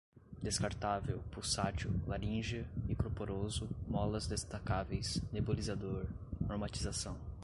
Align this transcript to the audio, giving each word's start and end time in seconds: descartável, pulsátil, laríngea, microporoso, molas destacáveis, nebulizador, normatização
descartável, 0.41 1.19
pulsátil, 1.31 1.91
laríngea, 2.07 2.65
microporoso, 2.87 3.69
molas 3.87 4.25
destacáveis, 4.25 5.21
nebulizador, 5.31 6.07
normatização 6.39 7.15